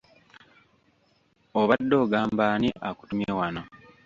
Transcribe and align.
Obadde 1.59 1.95
ogamba 2.03 2.43
ani 2.53 2.69
akutumye 2.89 3.29
wano? 3.39 3.61